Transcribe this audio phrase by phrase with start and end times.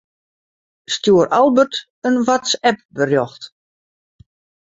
[0.93, 1.75] Stjoer Albert
[2.09, 3.43] in WhatsApp-berjocht.